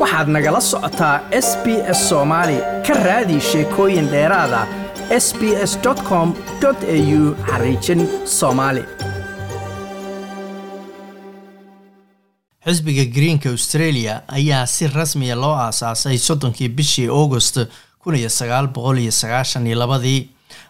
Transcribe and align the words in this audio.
waxaad 0.00 0.28
nagala 0.34 0.60
socotaa 0.70 1.16
s 1.46 1.48
b 1.64 1.66
s 1.98 2.00
soomaali 2.08 2.58
ka 2.86 2.94
raadi 3.06 3.36
sheekooyin 3.50 4.06
dheeraada 4.12 4.60
s 5.24 5.26
b 5.38 5.40
s 5.70 5.72
com 6.08 6.28
au 6.64 7.20
xariijin 7.50 8.00
soomaali 8.38 8.82
xisbiga 12.64 13.04
greenka 13.16 13.48
australia 13.56 14.14
ayaa 14.38 14.66
si 14.74 14.86
rasmiya 14.98 15.34
loo 15.42 15.54
aasaasay 15.66 16.18
soddonkii 16.18 16.68
bishii 16.68 17.08
august 17.20 17.56
kun 18.02 18.14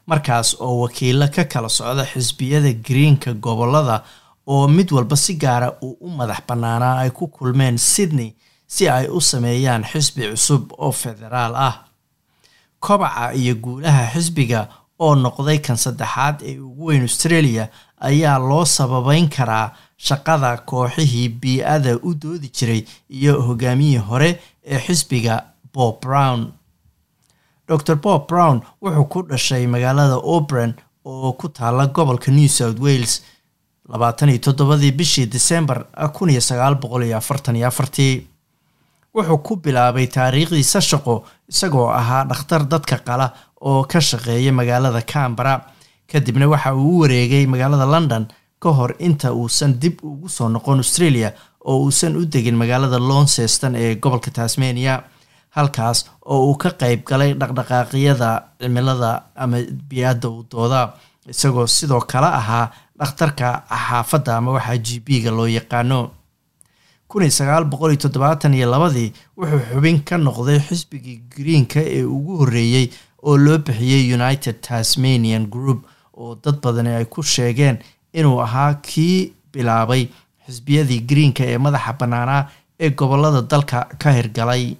markaas 0.07 0.57
oo 0.61 0.81
wakiilo 0.83 1.27
ka 1.35 1.45
kala 1.45 1.69
socda 1.69 2.05
xisbiyada 2.12 2.73
greenka 2.89 3.33
gobollada 3.35 3.97
oo 4.47 4.69
mid 4.69 4.89
walba 4.93 5.17
si 5.17 5.35
gaara 5.35 5.69
uu 5.83 5.97
u 6.01 6.09
madax 6.19 6.41
bannaanaa 6.49 6.99
ay 7.03 7.11
ku 7.11 7.27
kulmeen 7.29 7.79
sydney 7.79 8.31
si 8.75 8.89
ay 8.89 9.07
u 9.09 9.20
sameeyaan 9.20 9.84
xisbi 9.92 10.30
cusub 10.30 10.73
oo 10.79 10.92
federaal 10.92 11.55
ah. 11.69 11.74
Kobaca 12.80 13.33
iyo 13.34 13.55
guulaha 13.65 14.05
xisbiga 14.15 14.60
oo 14.98 15.15
noqday 15.15 15.59
kan 15.66 15.77
saddexaad 15.77 16.37
ee 16.43 16.59
ugu 16.59 16.84
weyn 16.87 17.02
australia 17.02 17.69
ayaa 18.09 18.38
loo 18.38 18.65
sababeyn 18.65 19.29
karaa 19.37 19.66
shaqada 20.06 20.56
kooxihii 20.69 21.29
bii-ada 21.41 21.96
u 22.09 22.15
doodi 22.23 22.48
jiray 22.56 22.83
iyo 23.10 23.43
hogaamiyii 23.43 23.96
hore 24.09 24.30
ee 24.65 24.79
xisbiga 24.87 25.34
bob 25.74 26.01
brown. 26.01 26.52
Dor 27.68 27.96
bob 27.96 28.27
brown 28.29 28.60
wuxuu 28.82 29.05
ku 29.12 29.23
dhashay 29.29 29.66
magaalada 29.66 30.16
obran 30.37 30.74
oo 31.05 31.32
ku 31.32 31.48
taala 31.48 31.87
gobolka 31.87 32.30
new 32.32 32.48
south 32.48 32.79
wales 32.80 33.23
labaatan 33.88 34.29
iyo 34.29 34.38
toddobadii 34.38 34.93
bishii 34.93 35.27
december 35.27 35.84
kun 36.12 36.30
iyo 36.30 36.41
sagaal 36.41 36.74
boqol 36.74 37.02
iyo 37.05 37.16
afartan 37.16 37.57
iyo 37.57 37.66
afartii 37.68 38.27
wuxuu 39.14 39.38
ku 39.46 39.52
bilaabay 39.62 40.06
taariikhdiisa 40.16 40.80
shaqo 40.91 41.14
isagoo 41.52 41.88
ahaa 42.01 42.24
dhakhtar 42.30 42.62
dadka 42.73 42.96
qala 43.09 43.26
oo 43.68 43.85
ka 43.90 44.01
shaqeeya 44.01 44.52
magaalada 44.52 45.02
cambara 45.12 45.54
kadibna 46.12 46.46
waxa 46.52 46.74
uu 46.74 46.90
u 46.96 47.01
wareegay 47.01 47.45
magaalada 47.46 47.87
london 47.95 48.24
ka 48.62 48.70
hor 48.79 48.93
inta 48.98 49.32
uusan 49.32 49.73
dib 49.82 49.96
ugu 50.04 50.29
soo 50.29 50.48
noqon 50.48 50.79
australia 50.85 51.32
oo 51.68 51.79
uusan 51.85 52.16
u 52.16 52.24
degin 52.32 52.57
magaalada 52.62 52.98
launceston 52.98 53.74
ee 53.76 53.95
gobolka 54.02 54.30
tasmania. 54.30 55.02
Halkaas 55.57 55.98
oo 56.32 56.40
uu 56.48 56.54
ka 56.63 56.70
qeyb 56.80 57.01
galay 57.09 57.35
dhaqdhaqaaqyada 57.40 58.30
cimilada 58.60 59.10
ama 59.37 59.59
bi-adda 59.88 60.29
u 60.29 60.45
dooda 60.51 60.80
isagoo 61.32 61.66
sidoo 61.66 62.01
kale 62.01 62.26
ahaa 62.40 62.70
dhakhtarka 62.98 63.48
xaafadda 63.87 64.37
ama 64.37 64.50
waxaa 64.56 64.76
g 64.87 64.88
b 65.04 65.09
ga 65.25 65.31
loo 65.31 65.47
yaqaano 65.59 65.98
kun 67.11 67.22
labadii 68.72 69.12
wuxuu 69.39 69.61
xubin 69.71 69.99
ka 70.09 70.16
noqday 70.19 70.59
xisbigii 70.69 71.19
greenka 71.37 71.81
ee 71.81 72.05
ugu 72.16 72.37
horreeyey 72.41 72.87
oo 73.22 73.37
loo 73.44 73.59
bixiyey 73.59 74.15
united 74.15 74.61
tasmanian 74.61 75.47
group 75.55 75.81
oo 76.16 76.34
dad 76.44 76.56
badani 76.62 76.91
ay 76.99 77.05
ku 77.05 77.22
sheegeen 77.22 77.78
inuu 78.12 78.38
ahaa 78.47 78.75
kii 78.75 79.33
bilaabay 79.53 80.03
xisbiyadii 80.47 81.00
greenka 81.11 81.44
ee 81.44 81.59
madaxa 81.59 81.93
bannaanaa 82.00 82.43
ee 82.81 82.91
gobollada 82.91 83.43
dalka 83.43 83.78
ka 83.99 84.11
hirgalay. 84.12 84.77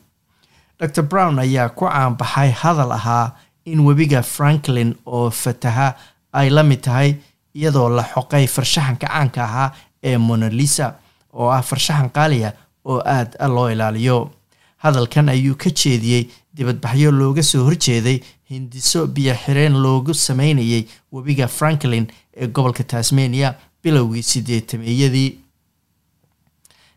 Dor 0.79 1.03
brown 1.11 1.39
ayaa 1.39 1.69
ku 1.69 1.85
caanbaxay 1.85 2.51
hadal 2.63 2.93
ahaa 2.93 3.33
in 3.65 3.81
webiga 3.87 4.23
franklin 4.23 4.95
oo 5.07 5.31
fataha 5.31 5.95
ay 6.33 6.49
la 6.51 6.63
mid 6.63 6.81
tahay 6.81 7.15
iyadoo 7.55 7.89
la 7.89 8.03
xoqay 8.15 8.47
farshaxanka 8.55 9.07
caanka 9.07 9.41
ahaa 9.45 9.71
ee 10.03 10.17
monalisa 10.19 10.95
oo 11.33 11.49
ah 11.51 11.63
farshaxan 11.63 12.11
qaaliya 12.11 12.53
oo 12.85 12.99
aada 13.05 13.49
loo 13.49 13.69
ilaaliyo. 13.71 14.31
Hadalkan 14.77 15.29
ayuu 15.29 15.55
ka 15.57 15.71
jeediyey 15.71 16.29
dibadbaxyo 16.57 17.11
looga 17.13 17.43
soo 17.43 17.65
horjeeday 17.65 18.21
hindiso 18.51 19.07
biyo 19.07 19.35
xireen 19.35 19.75
loogu 19.83 20.15
sameynayay 20.15 20.85
webiga 21.13 21.47
franklin 21.49 22.07
ee 22.37 22.47
gobolka 22.47 22.85
tasmania 22.85 23.55
bilowgii 23.83 24.23
sideetameeyadii 24.23 25.31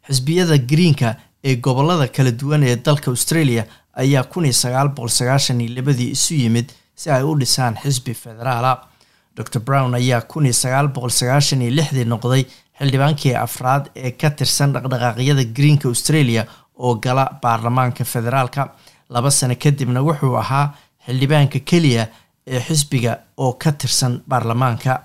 xisbiyada 0.08 0.58
greenka 0.58 1.16
ee 1.44 1.56
gobollada 1.56 2.08
kala 2.08 2.32
duwan 2.40 2.64
ee 2.64 2.76
dalka 2.86 3.12
australia 3.12 3.66
ayaa 3.94 4.24
kun 4.24 4.46
iyo 4.46 4.54
sagaal 4.54 4.90
boqol 4.96 5.10
sagaashan 5.20 5.62
iyo 5.62 5.76
labadii 5.76 6.10
isu 6.16 6.34
yimid 6.36 6.68
si 6.96 7.10
ay 7.12 7.24
u 7.24 7.36
dhisaan 7.40 7.76
xisbi 7.84 8.14
federaala 8.14 8.72
dor 9.36 9.48
brown 9.66 9.94
ayaa 9.96 10.22
kun 10.22 10.46
iyo 10.46 10.54
sagaal 10.54 10.88
boqol 10.88 11.10
sagaashan 11.20 11.62
iyo 11.62 11.72
lixdii 11.78 12.06
noqday 12.06 12.44
xildhibaankii 12.80 13.36
afraad 13.46 13.86
ee 13.96 14.12
ka 14.12 14.30
tirsan 14.30 14.74
dhaqdhaqaaqyada 14.74 15.44
greenka 15.58 15.88
australia 15.88 16.46
oo 16.78 16.96
gala 16.96 17.26
baarlamaanka 17.42 18.04
federaalka. 18.06 18.68
Laba 19.10 19.32
sano 19.32 19.56
kadibna 19.56 20.02
wuxuu 20.02 20.36
ahaa 20.38 20.74
xildhibaanka 21.06 21.60
keliya 21.70 22.08
ee 22.48 22.60
xisbiga 22.68 23.18
oo 23.38 23.54
ka 23.54 23.72
tirsan 23.72 24.22
baarlamaanka. 24.30 25.02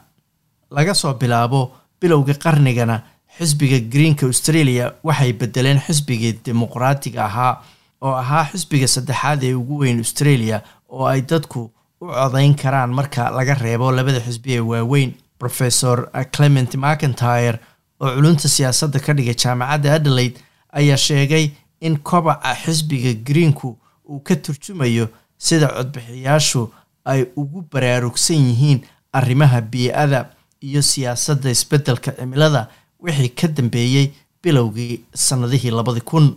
Laga 0.71 0.95
soo 0.95 1.15
bilaabo 1.15 1.61
bilowga 2.01 2.35
qarnigana 2.45 2.97
xisbiga 3.39 3.79
greenka 3.93 4.27
australia 4.27 4.93
waxay 5.05 5.33
bedeleen 5.33 5.81
xisbigii 5.87 6.33
dimuqraatiga 6.45 7.25
ahaa 7.25 7.63
oo 8.01 8.13
ahaa 8.23 8.45
xisbiga 8.53 8.87
saddexaad 8.89 9.43
ee 9.43 9.55
ugu 9.55 9.79
weyn 9.83 9.99
australia 9.99 10.61
oo 10.89 11.07
ay 11.07 11.21
dadku 11.31 11.61
u 12.01 12.07
codayn 12.07 12.55
karaan 12.55 12.91
marka 12.99 13.31
laga 13.31 13.55
reebo 13.55 13.93
labada 13.93 14.21
xisbi 14.27 14.53
ee 14.57 14.61
waaweyn 14.71 15.13
professor 15.39 16.09
clement 16.37 16.75
mcintyre 16.75 17.59
oo 18.01 18.11
culunta 18.15 18.49
siyaasadda 18.49 18.99
ka 19.01 19.13
dhigay 19.15 19.35
jaamacadda 19.35 19.95
adelaide 19.95 20.39
ayaa 20.73 20.97
sheegay 20.97 21.51
in 21.81 21.97
kobaca 21.99 22.55
xisbiga 22.65 23.13
greenku 23.29 23.77
uu 24.09 24.21
ka 24.21 24.37
turjumayo 24.37 25.09
sida 25.39 25.67
codbixiyaashu 25.69 26.63
ay 27.05 27.25
ugu 27.37 27.65
baraarugsan 27.73 28.37
yihiin 28.49 28.81
arrimaha 29.13 29.61
bii-ada 29.61 30.21
iyo 30.61 30.83
siyaasadda 30.83 31.51
isbeddelka 31.51 32.13
cimilada 32.13 32.69
wixii 33.01 33.29
ka 33.29 33.49
dambeeyey 33.49 34.07
bilowgii 34.43 35.01
sannadihii 35.15 35.71
labadi 35.71 36.01
kun 36.01 36.37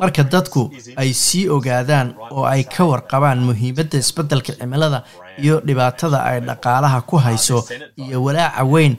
marka 0.00 0.22
dadku 0.32 0.62
ay 0.96 1.10
sii 1.24 1.48
ogaadaan 1.54 2.08
oo 2.34 2.44
ay 2.54 2.62
ka 2.74 2.84
warqabaan 2.90 3.38
muhiimadda 3.48 3.96
isbeddelka 4.04 4.52
cimilada 4.58 4.98
iyo 5.44 5.56
dhibaatada 5.66 6.18
ay 6.30 6.38
dhaqaalaha 6.48 6.98
ku 7.08 7.16
hayso 7.26 7.58
iyo 8.04 8.18
walaaca 8.24 8.64
weyn 8.72 8.94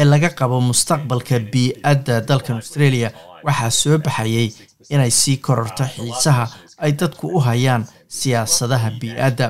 ee 0.00 0.04
laga 0.12 0.28
qabo 0.38 0.56
mustaqbalka 0.70 1.36
bii-adda 1.52 2.14
dalkan 2.28 2.56
australia 2.62 3.08
waxaa 3.46 3.70
soo 3.80 3.98
baxayay 4.04 4.48
inay 4.94 5.10
sii 5.20 5.36
kororto 5.44 5.84
xiisaha 5.94 6.44
ay 6.84 6.92
dadku 7.00 7.26
u 7.36 7.38
hayaan 7.48 7.82
siyaasadaha 8.18 8.88
bii-adda 9.00 9.46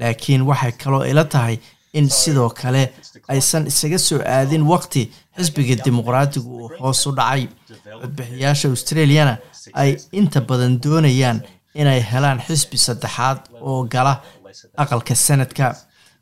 laakiin 0.00 0.42
waxay 0.50 0.72
kaloo 0.82 1.04
ila 1.10 1.24
tahay 1.24 1.56
in 1.98 2.08
sidoo 2.20 2.50
kale 2.60 2.82
aysan 3.32 3.66
isaga 3.70 3.98
soo 3.98 4.20
aadin 4.36 4.62
waqti 4.72 5.02
xisbiga 5.36 5.74
dimuqraatigu 5.84 6.50
uu 6.62 6.70
hoos 6.80 7.06
u 7.06 7.12
dhacay. 7.18 7.44
Codbixiyaasha 8.00 8.66
australiana 8.74 9.34
ay 9.72 9.90
inta 10.12 10.40
badan 10.40 10.80
doonayaan 10.84 11.38
inay 11.80 12.00
helaan 12.10 12.40
xisbi 12.46 12.78
saddexaad 12.86 13.38
oo 13.68 13.84
gala 13.92 14.14
aqalka 14.82 15.14
sanadka 15.26 15.66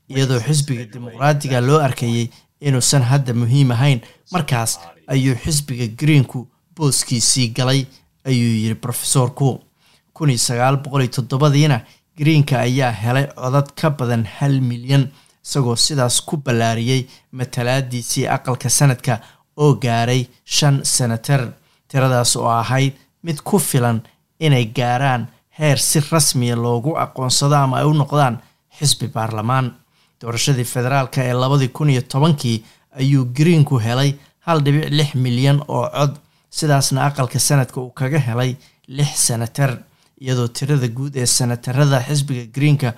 iyadoo 0.09 0.41
xisbiga 0.47 0.85
dimuqraatiga 0.93 1.59
loo 1.69 1.79
arkayay 1.87 2.29
inuusan 2.67 3.03
hadda 3.11 3.33
muhiim 3.35 3.71
ahayn. 3.77 4.01
Markaas 4.33 4.73
ayuu 5.13 5.37
xisbiga 5.45 5.87
greenku 6.01 6.39
booskiisii 6.77 7.49
galay 7.57 7.81
ayuu 8.29 8.53
yiri 8.63 8.77
rofesorku 8.89 9.49
kun 10.15 10.31
sagaal 10.47 10.77
boqol 10.83 11.03
iyo 11.03 11.11
toddobadiina 11.17 11.79
greenka 12.19 12.55
ayaa 12.67 12.91
helay 13.03 13.27
codad 13.37 13.69
ka 13.81 13.91
badan 13.91 14.25
hal 14.37 14.55
milyan 14.61 15.05
isagoo 15.45 15.77
sidaas 15.77 16.17
ku 16.27 16.37
ballaariyey 16.45 17.03
matalaadiisii 17.39 18.27
aqalka 18.37 18.69
sanadka 18.79 19.15
oo 19.63 19.73
gaaray 19.83 20.23
shan 20.57 20.77
senatar 20.95 21.43
tiradaas 21.89 22.33
oo 22.37 22.49
ahayd 22.63 22.93
mid 23.23 23.39
ku 23.49 23.59
filan 23.59 23.99
inay 24.41 24.65
gaaraan 24.77 25.27
heer 25.59 25.79
si 25.79 26.01
rasmiya 26.11 26.57
loogu 26.57 26.97
aqoonsado 27.05 27.55
ama 27.57 27.77
ay 27.79 27.85
u 27.91 27.93
noqdaan 27.95 28.39
xisbi 28.79 29.07
baarlamaan. 29.15 29.67
Doorashadii 30.21 30.65
federaalka 30.65 31.21
ee 31.25 31.33
labadii 31.43 31.69
kun 31.77 31.91
iyo 31.91 32.03
tobankii 32.03 32.65
ayuu 33.01 33.25
greenku 33.39 33.79
helay 33.87 34.15
hal 34.47 34.59
dhibic 34.65 34.91
lix 34.91 35.15
milyan 35.15 35.59
oo 35.69 35.89
cod 35.97 36.13
sidaasna 36.51 37.05
aqalka 37.07 37.39
sanadka 37.39 37.81
uu 37.81 37.91
kaga 37.91 38.19
helay 38.19 38.57
lix 38.89 39.13
senatar 39.27 39.71
iyadoo 40.21 40.49
tirada 40.57 40.89
guud 40.97 41.15
ee 41.17 41.27
senatarada 41.27 41.99
xisbiga 42.07 42.45
greenka 42.55 42.89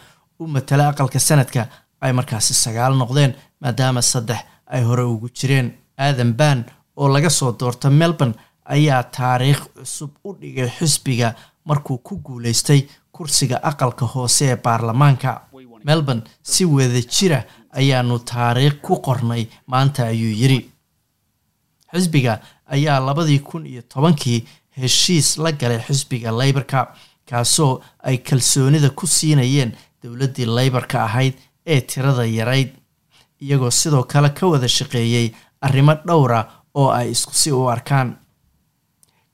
u 0.41 0.47
matala 0.47 0.88
aqalka 0.88 1.19
sanadka 1.19 1.62
ay 2.00 2.12
markaasi 2.12 2.55
sagaal 2.55 2.94
noqdeen 3.00 3.32
maadaama 3.61 4.03
saddex 4.03 4.41
ay 4.75 4.82
hore 4.88 5.03
ugu 5.03 5.29
jireen. 5.38 5.69
Aadan 5.99 6.32
ban 6.35 6.65
oo 6.97 7.09
laga 7.15 7.31
soo 7.31 7.53
doorta 7.61 7.91
melbourne 7.91 8.35
ayaa 8.65 9.03
taariikh 9.03 9.63
cusub 9.77 10.11
u 10.25 10.33
dhigay 10.41 10.69
xisbiga 10.79 11.35
markuu 11.65 11.99
ku 11.99 12.17
guuleystay 12.25 12.81
kursiga 13.13 13.57
aqalka 13.63 14.07
hoose 14.07 14.45
ee 14.53 14.57
baarlamaanka. 14.57 15.41
Melbourne 15.85 16.23
si 16.43 16.65
wada 16.65 17.01
jira 17.15 17.45
ayaanu 17.73 18.19
taariikh 18.19 18.81
ku 18.83 18.95
qornay 19.07 19.47
maanta 19.67 20.07
ayuu 20.07 20.33
yiri 20.41 20.59
xisbiga 21.93 22.41
ayaa 22.75 23.01
labadii 23.07 23.39
kun 23.39 23.67
iyo 23.67 23.83
tobankii 23.83 24.45
heshiis 24.81 25.37
la 25.39 25.53
galay 25.53 25.79
xisbiga 25.87 26.31
leybarka 26.41 26.95
kaasoo 27.29 27.83
ay 28.03 28.17
kalsoonida 28.19 28.91
ku 28.91 29.07
siinayeen 29.07 29.73
dowladdii 30.03 30.47
leybarka 30.57 31.05
ahayd 31.05 31.35
ee 31.67 31.81
tirada 31.81 32.25
yarayd 32.39 32.71
iyagoo 33.41 33.71
sidoo 33.71 34.03
kale 34.13 34.29
ka 34.39 34.47
wada 34.47 34.69
shaqeeyey 34.69 35.29
arrimo 35.61 35.95
dhowra 36.07 36.41
oo 36.75 36.89
ay 36.99 37.11
isku 37.11 37.35
si 37.35 37.53
u 37.53 37.69
arkaan 37.75 38.17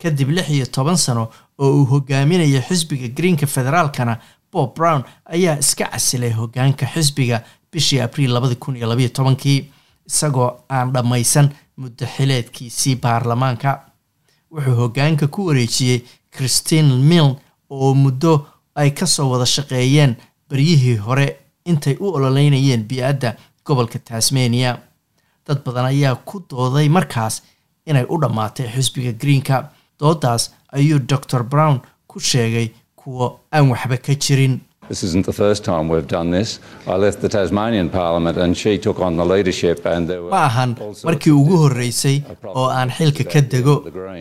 kadib 0.02 0.30
lix 0.30 0.48
iyo 0.50 0.66
toban 0.66 0.96
sano 0.96 1.28
oo 1.58 1.70
uu 1.76 1.84
hogaaminayay 1.92 2.62
xisbiga 2.68 3.08
greenka 3.08 3.46
federaalkana 3.46 4.18
bob 4.52 4.74
brown 4.76 5.02
ayaa 5.24 5.58
iska 5.58 5.84
casilay 5.92 6.30
hogaanka 6.32 6.86
xisbiga 6.94 7.42
bishii 7.72 8.00
abriil 8.00 8.32
labadi 8.32 8.54
kun 8.56 8.76
iyo 8.76 8.86
labayo 8.88 9.08
tobankii 9.08 9.58
isagoo 10.08 10.50
aan 10.68 10.92
dhammaysan 10.92 11.50
muddo 11.76 12.06
xileedkiisii 12.16 12.96
baarlamaanka. 12.96 13.70
Wuxuu 14.52 14.74
hogaanka 14.82 15.26
ku 15.28 15.46
wareejiyey 15.46 16.00
christine 16.36 16.94
milne 17.10 17.36
oo 17.70 17.94
muddo 17.94 18.46
ay 18.74 18.90
ka 18.90 19.06
soo 19.06 19.30
wada 19.30 19.46
shaqeeyeen 19.46 20.16
baryihii 20.48 20.96
hore 20.96 21.26
intay 21.64 21.96
u 22.00 22.12
ololeynayeen 22.16 22.84
bi-adda 22.88 23.34
gobolka 23.64 23.98
tasmania. 23.98 24.78
Dad 25.46 25.58
badan 25.64 25.84
ayaa 25.86 26.14
ku 26.14 26.42
dooday 26.50 26.88
markaas 26.88 27.42
inay 27.86 28.04
u 28.08 28.18
dhammaatay 28.20 28.66
xisbiga 28.74 29.12
greenka 29.12 29.70
doodaas 30.00 30.50
ayuu 30.72 30.98
dor 31.10 31.42
brown 31.52 31.80
ku 32.10 32.18
sheegay 32.20 32.66
kuwo 32.96 33.26
aan 33.52 33.70
waxba 33.72 33.96
ka 34.06 34.14
jirin. 34.14 34.60
This 34.90 35.02
isn't 35.04 35.24
the 35.30 35.32
first 35.32 35.62
time 35.64 35.88
we've 35.88 36.08
done 36.08 36.30
this. 36.36 36.58
I 36.86 36.96
left 37.04 37.20
the 37.24 37.28
Tasmanian 37.28 37.88
Parliament 37.90 38.36
and 38.44 38.56
she 38.56 38.76
took 38.86 38.98
on 38.98 39.16
the 39.16 39.24
leadership 39.32 39.86
and 39.86 40.08
there 40.10 40.20
were 40.22 40.30
ma 40.34 40.40
ahan 40.50 40.70
markii 41.08 41.30
ugu 41.40 41.56
horreysay 41.62 42.16
oo 42.54 42.64
aan 42.78 42.90
xilka 42.96 43.24
ka 43.32 43.40
dego 43.52 43.74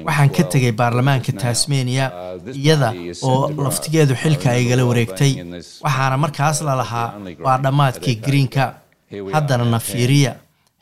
waxaan 0.09 0.29
ka 0.37 0.43
tegay 0.53 0.71
baarlamaanka 0.81 1.31
tasmania 1.43 2.05
iyada 2.53 2.89
oo 3.29 3.39
laftigeedu 3.65 4.13
xilka 4.23 4.53
igala 4.63 4.85
wareegtay 4.89 5.31
waxaana 5.85 6.17
markaas 6.25 6.61
la 6.67 6.75
lahaa 6.81 7.07
waa 7.45 7.57
dhammaadkii 7.65 8.15
greenka. 8.27 8.65
haddana 9.33 9.65
na 9.65 9.79
fiiriya. 9.79 10.31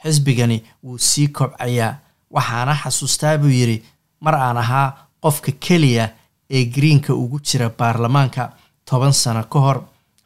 Xisbigani 0.04 0.58
wuu 0.84 0.98
sii 1.10 1.28
kobcayaa 1.38 1.94
waxaana 2.36 2.74
xasuustaa 2.84 3.38
buu 3.42 3.54
yidhi 3.60 3.78
mar 4.22 4.36
aan 4.36 4.58
ahaa 4.58 4.88
qofka 5.24 5.52
keliya 5.66 6.06
ee 6.50 6.66
greenka 6.76 7.14
ugu 7.14 7.40
jira 7.48 7.70
baarlamaanka 7.80 8.44
toban 8.86 9.14
sano 9.14 9.44
ka 9.44 9.60
hor 9.60 9.78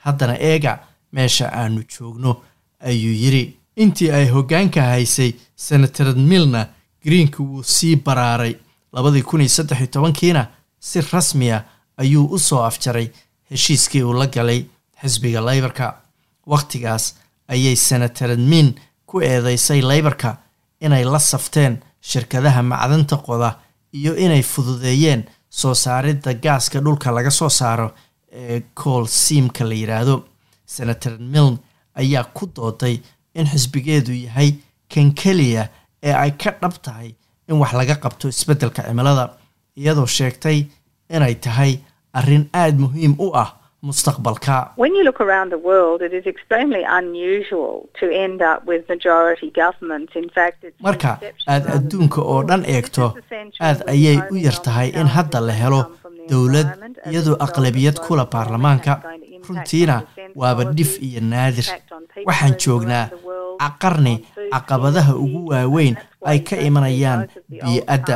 haddana 0.06 0.36
eega 0.40 0.74
meesha 1.14 1.46
aanu 1.62 1.82
joogno 1.94 2.32
ayuu 2.90 3.14
yidhi. 3.24 3.58
Intii 3.76 4.12
ay 4.12 4.28
hoggaanka 4.30 4.82
haysay 4.92 5.32
senatarad 5.56 6.18
milna 6.18 6.68
greenka 7.06 7.44
wuu 7.44 7.64
sii 7.64 7.96
baraaray. 7.96 8.56
Labadii 8.94 9.22
kun 9.24 9.42
iyo 9.42 9.50
saddex 9.50 9.78
iyo 9.80 9.88
tobankiina 9.88 10.48
si 10.80 11.02
rasmiya 11.02 11.64
ayuu 11.98 12.26
u 12.36 12.40
soo 12.40 12.64
afjaray 12.64 13.08
heshiiskii 13.50 14.04
uu 14.04 14.14
la 14.14 14.28
galay 14.28 14.66
xisbiga 15.02 15.42
leybarka 15.42 15.86
wakhtigaas 16.52 17.16
ayay 17.48 17.76
senatarad 17.76 18.40
min 18.40 18.76
ku 19.06 19.22
eedeysay 19.22 19.82
leybarka 19.82 20.38
inay 20.82 21.04
la 21.06 21.20
safteen 21.20 21.74
shirkadaha 22.10 22.62
macdanta 22.64 23.18
qoda 23.18 23.50
iyo 23.94 24.12
inay 24.18 24.44
fududeeyeen 24.44 25.24
soo 25.50 25.74
saaridda 25.84 26.34
gaaska 26.34 26.80
dhulka 26.86 27.12
laga 27.12 27.32
soo 27.32 27.50
saaro 27.50 27.88
ee 28.32 28.62
cool 28.84 29.06
siimka 29.08 29.64
la 29.70 29.74
yidhaahdo 29.82 30.16
senator 30.66 31.14
milne 31.20 31.58
ayaa 32.02 32.24
ku 32.24 32.46
dooday 32.56 32.96
in 33.36 33.46
xisbigeedu 33.52 34.14
yahay 34.26 34.50
kan 34.94 35.12
keliya 35.14 35.64
ee 36.04 36.14
ay 36.24 36.32
ka 36.32 36.52
dhab 36.62 36.76
tahay 36.86 37.10
in 37.50 37.56
wax 37.62 37.74
laga 37.74 37.96
qabto 38.04 38.28
isbeddelka 38.34 38.82
cimilada 38.88 39.26
iyadoo 39.80 40.06
sheegtay 40.18 40.60
inay 41.16 41.36
tahay 41.36 41.74
arrin 42.14 42.46
aada 42.54 42.78
muhiim 42.84 43.14
u 43.26 43.28
ah 43.44 43.50
mustaqbalka. 43.82 44.56
Marka 50.86 51.12
aad 51.48 51.64
adduunka 51.76 52.22
oo 52.22 52.42
dhan 52.50 52.64
eegto 52.76 53.06
aad 53.68 53.80
ayay 53.94 54.18
u 54.32 54.36
imposing 54.36 54.46
yar 54.46 54.58
on 54.58 54.64
tahay 54.66 54.90
in 55.00 55.08
hadda 55.16 55.40
la 55.48 55.54
helo 55.62 55.82
dowlad 56.30 56.68
iyadoo 57.12 57.38
aqlabiyad 57.46 57.98
kula 58.06 58.26
baarlamaanka. 58.34 58.94
runtiina 59.50 59.96
waaba 60.36 60.64
dhif 60.78 60.92
iyo 61.06 61.22
naadir. 61.32 61.68
waxaan 62.28 62.56
joognaa 62.64 63.06
food 63.60 64.18
caqabadaha 64.54 65.14
ugu 65.24 65.42
waaweyn 65.52 65.96
ay 66.30 66.40
ka 66.48 66.56
imanayaan 66.68 67.22
bii-adda 67.50 68.16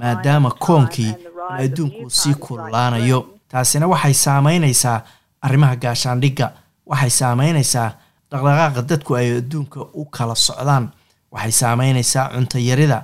maadaama 0.00 0.50
koonkii 0.64 1.12
of 1.14 1.60
adduunku 1.64 2.10
sii 2.18 2.34
kululaanayo. 2.44 3.20
Taasina 3.50 3.86
waxay 3.92 4.14
saameynaysaa 4.24 4.98
arrimaha 5.46 5.76
gaashaandhigga 5.82 6.46
waxay 6.90 7.10
saameynaysaa 7.20 7.90
dhaqdhaqaaqa 8.30 8.82
dadku 8.90 9.14
ay 9.20 9.28
adduunka 9.38 9.80
u 10.00 10.04
kala 10.04 10.34
socdaan. 10.34 10.84
Waxay 11.32 11.52
saameynaysaa 11.60 12.28
cunto 12.34 12.58
yarida. 12.58 12.98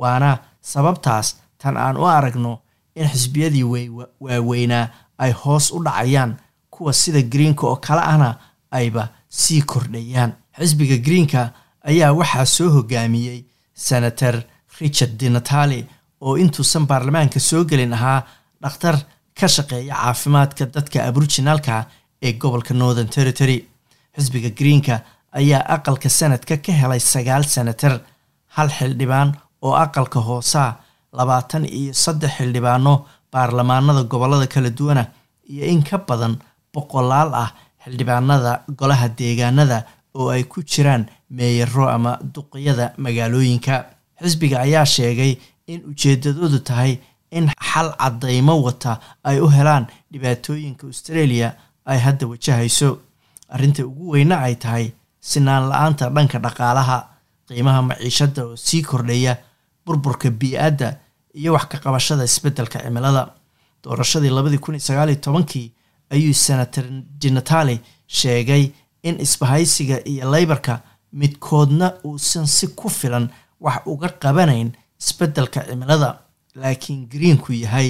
Waana 0.00 0.38
sababtaas 0.60 1.36
tan 1.58 1.76
aan 1.76 1.96
u 1.96 2.04
aragno 2.06 2.52
in 2.96 3.08
xisbiyadii 3.12 3.64
wey- 3.72 3.90
waaweynaa 4.20 4.86
ay 5.18 5.32
hoos 5.32 5.70
u 5.72 5.82
dhacayaan. 5.84 6.36
Kuwa 6.70 6.92
sida 6.92 7.22
greenka 7.22 7.66
oo 7.66 7.76
kale 7.76 8.00
ahna 8.10 8.28
ayba 8.70 9.08
sii 9.28 9.62
kordhayaan. 9.62 10.32
Xisbiga 10.58 10.96
greenka 11.06 11.50
ayaa 11.88 12.12
waxaa 12.12 12.44
soo 12.44 12.70
hogaamiyey 12.70 13.44
senator 13.74 14.42
richard 14.80 15.12
dinatali 15.20 15.86
oo 16.20 16.36
intuusan 16.36 16.86
baarlamaanka 16.86 17.40
soo 17.40 17.64
gelin 17.64 17.92
ahaa 17.92 18.22
dhakhtar 18.62 18.96
ka 19.38 19.46
shaqeeya 19.54 19.94
caafimaadka 20.02 20.64
dadka 20.74 20.98
aboriginalka 21.08 21.86
ee 22.22 22.32
gobolka 22.32 22.74
northern 22.74 23.08
territory. 23.16 23.58
Xisbiga 24.16 24.50
greenka 24.58 24.96
ayaa 25.32 25.62
aqalka 25.76 26.08
sanadka 26.18 26.56
ka 26.64 26.72
helay 26.80 27.00
sagaal 27.12 27.44
senatar 27.54 27.94
hal 28.56 28.68
xildhibaan 28.78 29.28
oo 29.66 29.74
aqalka 29.84 30.20
hoosaa 30.28 30.70
labaatan 31.18 31.64
iyo 31.78 31.92
saddex 32.04 32.30
xildhibaano 32.38 32.92
baarlamaanada 33.32 34.02
gobollada 34.12 34.46
kala 34.54 34.70
duwana 34.78 35.04
iyo 35.52 35.64
in 35.72 35.82
ka 35.88 35.98
badan 36.08 36.34
boqolaal 36.74 37.30
ah 37.42 37.50
xildhibaanada 37.84 38.52
golaha 38.80 39.08
deegaanada 39.18 39.78
oo 40.18 40.28
ay 40.34 40.44
ku 40.52 40.62
jiraan 40.62 41.04
meeyaro 41.30 41.84
ama 41.96 42.12
duqyada 42.34 42.86
magaalooyinka. 43.04 43.74
Xisbiga 44.22 44.56
ayaa 44.66 44.84
sheegay 44.94 45.32
in 45.72 45.80
ujeedadoodu 45.90 46.58
tahay 46.68 46.92
in 47.30 47.50
xal 47.72 47.88
cadaymo 47.98 48.62
wata 48.62 49.00
ay 49.24 49.40
u 49.40 49.48
helaan 49.48 49.86
dhibaatooyinka 50.12 50.86
australia 50.86 51.54
ay 51.86 51.98
hadda 51.98 52.26
wajahayso. 52.26 52.98
Arrinta 53.48 53.86
ugu 53.86 54.10
weyna 54.10 54.36
ay 54.42 54.54
tahay 54.54 54.92
sinaan 55.20 55.68
la'aanta 55.70 56.10
dhanka 56.10 56.38
dhaqaalaha 56.38 56.98
qiimaha 57.48 57.82
maciishada 57.82 58.44
oo 58.46 58.56
sii 58.56 58.82
kordhaya 58.82 59.36
burburka 59.86 60.30
bii-adda 60.30 60.96
iyo 61.34 61.52
wax 61.52 61.66
ka 61.68 61.78
qabashada 61.78 62.24
isbeddelka 62.24 62.78
cimilada. 62.82 63.22
Doorashadii 63.84 64.30
labadii 64.30 64.58
kun 64.58 64.74
iyo 64.74 64.80
sagaal 64.88 65.08
iyo 65.10 65.20
tobankii 65.20 65.72
ayuu 66.10 66.34
senator 66.34 66.84
dinatali 67.20 67.80
sheegay 68.06 68.70
in 69.02 69.20
isbahaysiga 69.20 70.02
iyo 70.04 70.30
leybarka 70.32 70.80
midkoodna 71.12 71.92
uusan 72.04 72.46
si 72.46 72.66
ku 72.68 72.88
filan 72.88 73.28
wax 73.60 73.82
uga 73.86 74.08
qabanayn 74.08 74.72
isbeddelka 75.00 75.60
cimilada 75.68 76.18
laakiin 76.60 77.08
greenku 77.12 77.52
yahay 77.52 77.88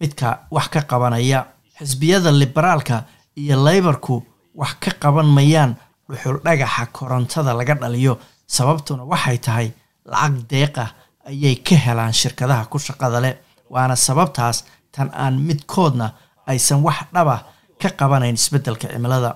midka 0.00 0.28
wax 0.50 0.66
ka 0.74 0.80
qabanaya. 0.90 1.40
Xisbiyada 1.78 2.30
liberaalka 2.40 3.04
iyo 3.36 3.56
leybarku 3.66 4.14
wax 4.54 4.72
ka 4.82 4.90
qaban 5.02 5.26
mayaan 5.36 5.72
dhuxul 6.08 6.38
dhagaxa 6.44 6.86
korontada 6.96 7.52
laga 7.58 7.74
dhaliyo 7.74 8.14
sababtuna 8.46 9.04
waxay 9.12 9.38
tahay 9.38 9.68
lacag 10.12 10.34
deeqa 10.50 10.84
ayay 11.28 11.56
ka 11.66 11.76
helaan 11.84 12.12
shirkadaha 12.20 12.64
ku 12.70 12.78
shaqada 12.78 13.20
leh. 13.24 13.34
Waana 13.72 13.96
sababtaas 13.96 14.64
tan 14.94 15.08
aan 15.14 15.34
midkoodna 15.48 16.06
aysan 16.46 16.80
wax 16.86 16.98
dhaba 17.14 17.36
ka 17.80 17.88
qabanayn 17.98 18.34
isbeddelka 18.40 18.88
cimilada. 18.92 19.30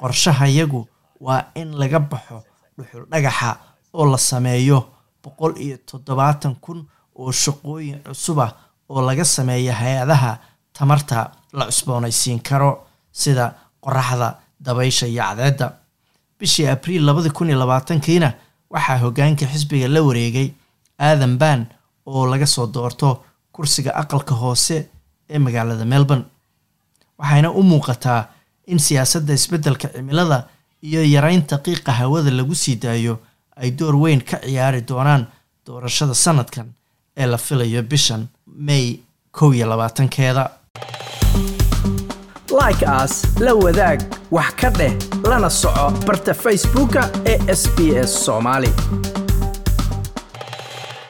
Qorshahayagu 0.00 0.80
waa 1.20 1.44
in 1.54 1.70
laga 1.80 1.98
baxo 2.00 2.42
dhuxul 2.76 3.04
dhagaxa 3.12 3.50
oo 3.92 4.04
la 4.12 4.18
sameeyo 4.18 4.78
boqol 5.22 5.52
iyo 5.64 5.76
toddobaatan 5.88 6.54
kun 6.64 6.86
oo 7.22 7.32
shaqooyin 7.42 7.98
cusub 8.06 8.38
ah 8.46 8.52
oo 8.92 9.00
laga 9.08 9.24
sameeya 9.24 9.74
hay'adaha 9.80 10.32
tamarta 10.76 11.18
la 11.58 11.64
cusboonaysiin 11.70 12.40
karo 12.48 12.70
sida 13.12 13.44
qoraxda 13.84 14.28
dabaysha 14.66 15.06
iyo 15.06 15.22
cadceedda 15.28 15.66
bishii 16.38 16.66
abriil 16.74 17.04
labadi 17.08 17.30
kun 17.36 17.48
iyo 17.50 17.58
labaatankiina 17.62 18.28
waxaa 18.72 18.98
hoggaanka 19.02 19.44
xisbiga 19.52 19.88
la 19.88 20.00
wareegay 20.06 20.48
aadan 21.06 21.34
ban 21.38 21.60
oo 22.06 22.26
laga 22.32 22.46
soo 22.46 22.66
doorto 22.74 23.08
kursiga 23.52 23.90
aqalka 24.02 24.34
hoose 24.34 24.76
ee 25.32 25.38
magaalada 25.38 25.84
melbourne. 25.84 26.24
Waxayna 27.18 27.50
u 27.50 27.62
muuqataa 27.62 28.20
in 28.66 28.78
siyaasadda 28.78 29.32
isbeddelka 29.34 29.88
cimilada 29.94 30.38
iyo 30.82 31.02
yareynta 31.14 31.56
qiiqa 31.64 31.92
hawada 31.92 32.30
lagu 32.30 32.54
sii 32.54 32.76
daayo 32.82 33.14
ay 33.56 33.70
door 33.78 33.96
weyn 34.02 34.20
ka 34.24 34.36
ciyaari 34.44 34.80
doonaan 34.88 35.26
doorashada 35.66 36.14
sanadkan 36.14 36.66
ee 37.20 37.26
la 37.32 37.38
filayo 37.46 37.82
bishan 37.82 38.22
may 38.68 38.84
kow 39.32 39.50
iyo 39.54 39.66
labaatankeeda. 39.72 40.44
Like 42.60 42.82
aas 42.86 43.14
la 43.40 43.52
wadaag 43.54 44.00
wax 44.36 44.50
ka 44.60 44.70
dheh 44.78 44.92
lana 45.30 45.50
soco 45.50 45.86
barta 46.06 46.34
facebooka 46.34 47.02
ee 47.32 47.38
sb 47.62 47.78
s 48.08 48.12
soomaali 48.24 48.70